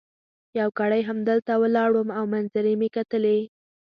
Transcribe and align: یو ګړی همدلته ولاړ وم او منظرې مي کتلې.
یو 0.59 0.69
ګړی 0.79 1.01
همدلته 1.09 1.53
ولاړ 1.61 1.89
وم 1.93 2.09
او 2.17 2.25
منظرې 2.33 2.73
مي 2.81 2.89
کتلې. 2.95 3.39